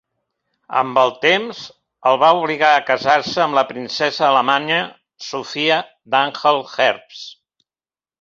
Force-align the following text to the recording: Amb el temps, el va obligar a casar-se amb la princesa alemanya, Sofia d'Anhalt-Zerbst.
Amb 0.79 0.99
el 0.99 1.11
temps, 1.25 1.57
el 2.11 2.17
va 2.23 2.29
obligar 2.39 2.71
a 2.77 2.81
casar-se 2.87 3.43
amb 3.45 3.57
la 3.57 3.63
princesa 3.73 4.25
alemanya, 4.29 4.79
Sofia 5.27 5.77
d'Anhalt-Zerbst. 6.15 7.29